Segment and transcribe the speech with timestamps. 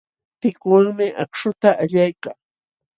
[0.39, 2.37] Pikuwanmi akśhuta allaykaa.